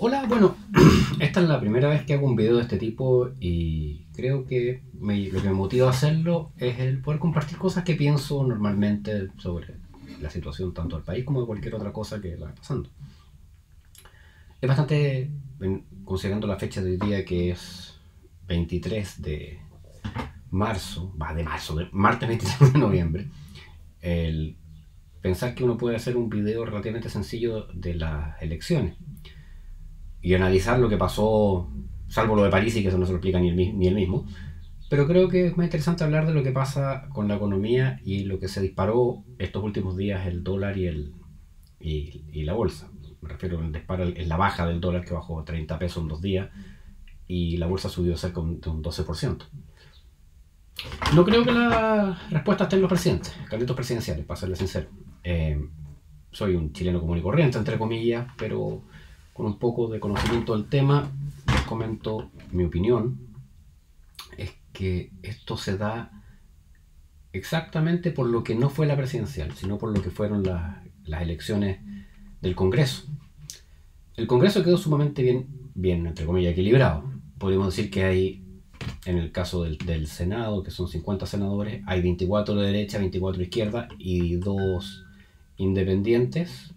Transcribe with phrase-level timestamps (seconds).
[0.00, 0.54] Hola, bueno,
[1.18, 4.84] esta es la primera vez que hago un video de este tipo y creo que
[4.94, 9.74] lo que me motiva a hacerlo es el poder compartir cosas que pienso normalmente sobre
[10.20, 12.88] la situación tanto del país como de cualquier otra cosa que va pasando.
[14.60, 15.32] Es bastante,
[16.04, 17.98] considerando la fecha de hoy día que es
[18.46, 19.58] 23 de
[20.50, 23.28] marzo, va de marzo, de martes 23 de noviembre,
[24.00, 24.56] el
[25.20, 28.96] pensar que uno puede hacer un video relativamente sencillo de las elecciones
[30.20, 31.70] y analizar lo que pasó,
[32.08, 33.48] salvo lo de París y que eso no se lo explica ni
[33.86, 34.26] el, mismo.
[34.88, 38.24] Pero creo que es más interesante hablar de lo que pasa con la economía y
[38.24, 41.12] lo que se disparó estos últimos días el dólar y, el,
[41.78, 42.90] y, la bolsa.
[43.20, 46.22] Me refiero al disparo en la baja del dólar que bajó 30 pesos en dos
[46.22, 46.48] días
[47.26, 49.44] y la bolsa subió cerca de un 12%.
[51.14, 54.88] No creo que la respuesta esté en los presidentes, candidatos presidenciales, para serle sincero.
[55.24, 55.58] Eh,
[56.30, 58.82] soy un chileno común y corriente, entre comillas, pero
[59.32, 61.10] con un poco de conocimiento del tema,
[61.46, 63.18] les comento mi opinión,
[64.36, 66.10] es que esto se da
[67.32, 71.80] exactamente por lo que no fue la presidencial, sino por lo que fueron las elecciones
[72.40, 73.04] del Congreso.
[74.16, 77.04] El Congreso quedó sumamente bien, bien, entre comillas, equilibrado.
[77.38, 78.44] Podríamos decir que hay,
[79.08, 83.44] en el caso del, Senado, que son 50 senadores, hay 24 de derecha, 24 de
[83.44, 85.06] izquierda y dos
[85.56, 86.74] independientes,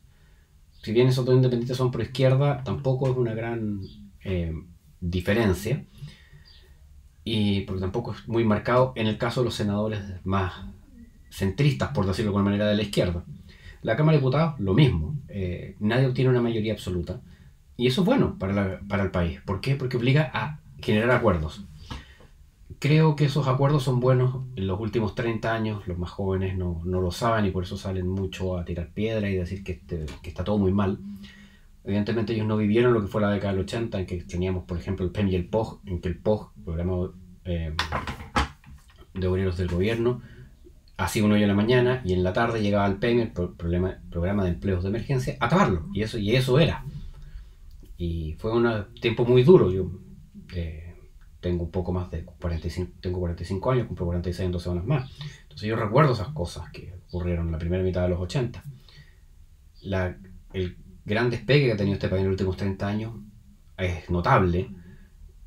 [0.82, 3.82] si bien esos dos independientes son pro izquierda, tampoco es una gran
[4.24, 4.54] eh,
[5.02, 5.84] diferencia.
[7.26, 10.54] Y porque tampoco es muy marcado en el caso de los senadores más
[11.30, 13.26] centristas, por decirlo de alguna manera, de la izquierda.
[13.82, 15.18] La Cámara de Diputados, lo mismo.
[15.28, 17.20] Eh, nadie obtiene una mayoría absoluta.
[17.76, 19.42] Y eso es bueno para el país.
[19.46, 19.76] ¿Por qué?
[19.76, 21.66] Porque obliga a generar acuerdos.
[22.82, 26.82] Creo que esos acuerdos son buenos en los últimos 30 años, los más jóvenes no,
[26.84, 30.44] lo saben y por eso salen mucho a tirar piedra y decir que, este, está
[30.44, 30.98] todo muy mal.
[31.84, 34.80] Evidentemente ellos no vivieron lo que fue la década del 80, en que teníamos, por
[34.80, 37.12] ejemplo, el PEM y el POG, en que el POG, programa
[37.46, 37.76] eh,
[39.14, 40.24] de obreros del gobierno,
[40.98, 44.44] hacía un hoyo en la mañana y en la tarde llegaba el PEM, el programa
[44.44, 45.86] de empleos de emergencia, a acabarlo.
[45.94, 46.84] Y eso, y eso era.
[47.96, 48.68] Y fue un
[49.00, 49.72] tiempo muy duro.
[49.72, 49.92] Yo,
[50.56, 50.91] eh,
[51.42, 55.12] tengo un poco más de 45, tengo 45 años, cumplo 46 en dos semanas más.
[55.42, 58.64] Entonces yo recuerdo esas cosas que ocurrieron en la primera mitad de los 80.
[59.82, 60.16] La,
[60.54, 63.14] el gran despegue que ha tenido este país en los últimos 30 años
[63.78, 64.70] es notable.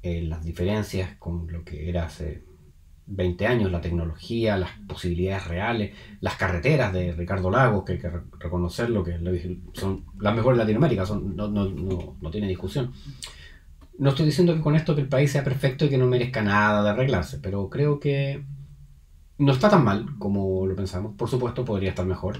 [0.03, 2.44] Eh, las diferencias con lo que era hace
[3.06, 8.10] 20 años, la tecnología, las posibilidades reales, las carreteras de Ricardo Lagos, que hay que
[8.38, 9.19] reconocerlo, que
[9.75, 12.93] son las mejores de Latinoamérica, son, no, no, no, no tiene discusión.
[13.99, 16.43] No estoy diciendo que con esto que el país sea perfecto y que no merezca
[16.43, 18.44] nada de arreglarse, pero creo que
[19.38, 21.15] no está tan mal como lo pensamos.
[21.16, 22.38] Por supuesto, podría estar mejor.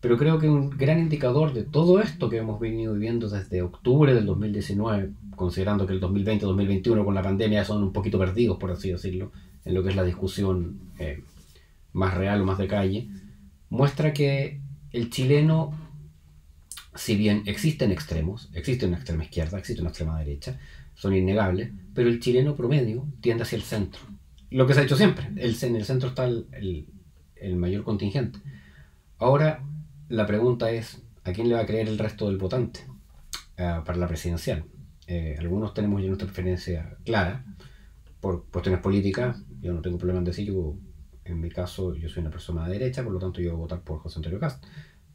[0.00, 4.14] Pero creo que un gran indicador de todo esto que hemos venido viviendo desde octubre
[4.14, 8.90] del 2019, considerando que el 2020-2021 con la pandemia son un poquito perdidos, por así
[8.90, 9.32] decirlo,
[9.64, 11.22] en lo que es la discusión eh,
[11.92, 13.08] más real o más de calle,
[13.70, 14.60] muestra que
[14.92, 15.72] el chileno
[16.96, 20.58] si bien existen extremos, existe una extrema izquierda, existe una extrema derecha,
[20.94, 24.00] son innegables, pero el chileno promedio tiende hacia el centro.
[24.50, 26.86] Lo que se ha hecho siempre, el, en el centro está el,
[27.56, 28.38] mayor contingente.
[29.18, 29.62] Ahora,
[30.08, 32.80] la pregunta es, ¿a quién le va a creer el resto del votante
[33.58, 34.64] ah, para la presidencial?
[35.06, 37.44] Eh, algunos tenemos ya nuestra preferencia clara
[38.20, 40.52] por cuestiones políticas, yo no tengo problema en decir,
[41.24, 43.60] en mi caso, yo soy una persona de derecha, por lo tanto yo voy a
[43.60, 44.64] votar por José Antonio Cast.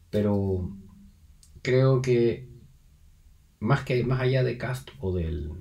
[0.10, 0.70] Pero
[1.62, 2.48] creo que
[3.60, 5.52] más que más allá de Cast o del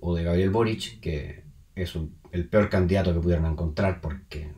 [0.00, 1.44] o de Gabriel Boric, que
[1.74, 1.94] es
[2.32, 4.52] el peor candidato que pudieron encontrar porque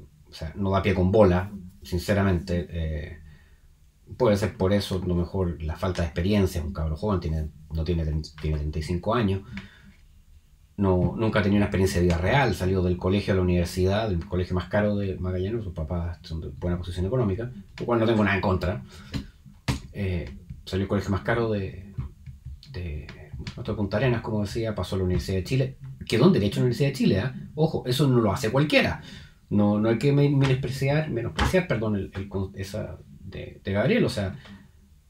[0.54, 1.50] no da pie con bola,
[1.82, 2.66] sinceramente.
[2.70, 3.18] Eh,
[4.16, 6.62] puede ser por eso, lo mejor, la falta de experiencia.
[6.62, 8.04] Un cabrón joven tiene, no tiene,
[8.40, 9.42] tiene 35 años.
[10.76, 14.08] No, nunca ha tenido una experiencia de vida real, salió del colegio a la universidad,
[14.10, 17.50] del colegio más caro de Magallanes, sus papás son de buena posición económica,
[17.80, 18.82] lo cual no tengo nada en contra
[20.00, 21.92] eh, salió el colegio más caro de,
[22.70, 23.08] de
[23.56, 26.62] nuestro Punta Arenas, como decía, pasó a la Universidad de Chile, quedó en Derecho en
[26.62, 27.50] la Universidad de Chile, ¿eh?
[27.56, 29.02] ojo, eso no lo hace cualquiera,
[29.50, 32.12] no, no hay que menospreciar, menospreciar perdón, el,
[32.54, 34.36] esa de, Gabriel, o sea,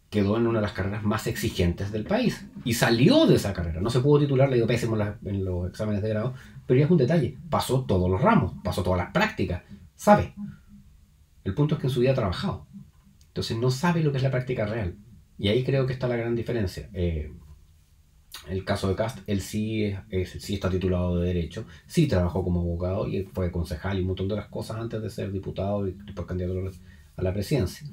[0.08, 3.82] quedó en una de las carreras más exigentes del país y salió de esa carrera.
[3.82, 6.32] No se pudo titular, le dio pésimo en los exámenes de grado,
[6.66, 7.36] pero ya es un detalle.
[7.50, 9.64] Pasó todos los ramos, pasó todas las prácticas,
[9.94, 10.34] sabe.
[11.44, 12.67] El punto es que en su vida ha trabajado.
[13.38, 14.96] Entonces no sabe lo que es la práctica real.
[15.38, 16.90] Y ahí creo que está la gran diferencia.
[16.92, 17.30] Eh,
[18.48, 22.62] el caso de Cast, él sí, es, sí está titulado de Derecho, sí trabajó como
[22.62, 25.92] abogado y fue concejal y un montón de otras cosas antes de ser diputado y
[25.92, 26.68] después candidato
[27.14, 27.86] a la presidencia.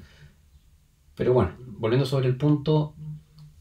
[1.13, 2.95] Pero bueno, volviendo sobre el punto,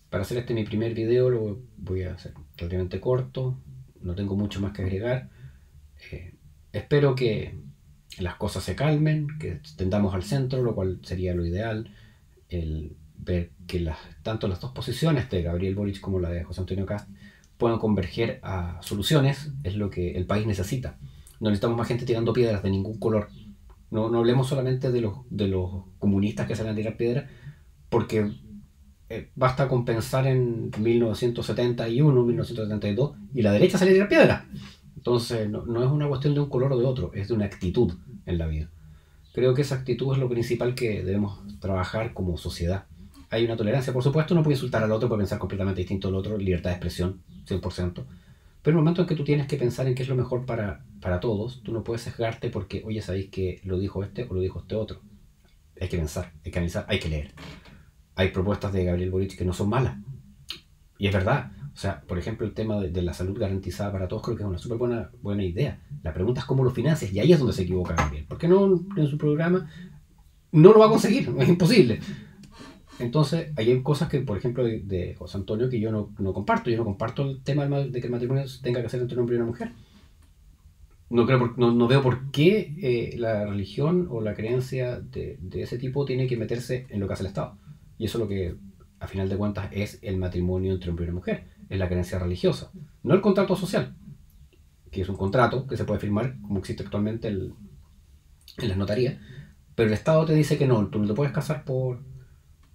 [0.08, 3.58] para hacer este mi primer video lo voy a hacer relativamente corto,
[4.00, 5.28] no tengo mucho más que agregar.
[6.10, 6.32] Eh,
[6.72, 7.58] espero que
[8.18, 11.90] las cosas se calmen, que tendamos al centro, lo cual sería lo ideal,
[12.48, 16.60] el ver que las, tanto las dos posiciones de Gabriel Boric como la de José
[16.60, 17.08] Antonio Cast
[17.56, 20.98] puedan converger a soluciones, es lo que el país necesita.
[21.40, 23.28] No necesitamos más gente tirando piedras de ningún color.
[23.90, 27.30] No, no hablemos solamente de los, de los comunistas que salen a tirar piedras,
[27.88, 28.32] porque
[29.08, 34.44] eh, basta con pensar en 1971, 1972, y la derecha sale a tirar piedras.
[35.04, 37.44] Entonces, no, no, es una cuestión de un color o de otro, es de una
[37.44, 37.92] actitud
[38.24, 38.70] en la vida.
[39.32, 42.86] Creo que esa actitud es lo principal que debemos trabajar como sociedad
[43.34, 43.92] hay una tolerancia.
[43.92, 46.76] Por supuesto, no puede insultar al otro, puede pensar completamente distinto al otro, libertad de
[46.76, 47.92] expresión, 100%.
[47.92, 48.06] Pero
[48.64, 50.84] en el momento en que tú tienes que pensar en qué es lo mejor para,
[51.00, 54.40] para todos, tú no puedes sesgarte porque, oye, sabéis que lo dijo este o lo
[54.40, 55.00] dijo este otro.
[55.80, 57.32] Hay que pensar, hay que analizar, hay que leer.
[58.14, 59.98] Hay propuestas de Gabriel Boric que no son malas.
[60.96, 61.50] Y es verdad.
[61.74, 64.48] O sea, por ejemplo, el tema de, la salud garantizada para todos creo que es
[64.48, 65.80] una súper buena, buena idea.
[66.04, 68.26] La pregunta es cómo lo financias y ahí es donde se equivoca Gabriel.
[68.28, 69.68] Porque no en su programa
[70.52, 71.98] no lo va a conseguir, es imposible.
[73.00, 76.70] Entonces, hay cosas que, por ejemplo, de, José Antonio que yo no, no, comparto.
[76.70, 79.34] Yo no comparto el tema de que el matrimonio tenga que ser entre un hombre
[79.34, 79.72] y una mujer.
[81.10, 85.62] No, creo, no, no veo por qué eh, la religión o la creencia de, de,
[85.62, 87.58] ese tipo tiene que meterse en lo que hace el Estado.
[87.98, 88.54] Y eso es lo que,
[89.00, 91.53] a final de cuentas, es el matrimonio entre hombre y una mujer.
[91.68, 92.70] Es la creencia religiosa.
[93.02, 93.94] No el contrato social,
[94.90, 97.54] que es un contrato que se puede firmar, como existe actualmente el,
[98.58, 99.16] en las notarías.
[99.74, 102.00] Pero el Estado te dice que no, tú no te puedes casar por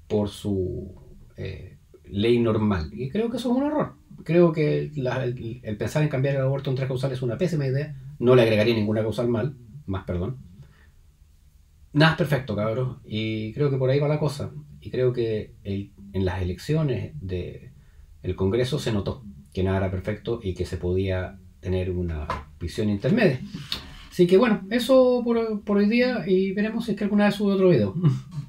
[0.09, 0.93] por su
[1.37, 2.89] eh, ley normal.
[2.91, 3.93] Y creo que eso es un error.
[4.25, 4.91] Creo que
[5.63, 7.95] el, pensar en cambiar el aborto en tres causales es una pésima idea.
[8.17, 10.37] No le agregaría ninguna causal mal, más perdón.
[11.93, 12.97] Nada es perfecto, cabros.
[13.05, 14.51] Y creo que por ahí va la cosa.
[14.81, 17.71] Y creo que en las elecciones del
[18.23, 19.23] el Congreso se notó
[19.53, 22.27] que nada era perfecto y que se podía tener una
[22.59, 23.41] visión intermedia.
[24.11, 27.53] Así que bueno, eso por, hoy día y veremos si es que alguna vez sube
[27.53, 27.93] otro video.